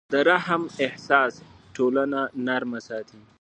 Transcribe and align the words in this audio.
د 0.13 0.15
رحم 0.31 0.63
احساس 0.85 1.33
ټولنه 1.75 2.21
نرمه 2.47 2.79
ساتي. 2.87 3.19